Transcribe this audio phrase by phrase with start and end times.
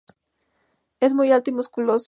[0.99, 1.99] Es muy alto y musculoso.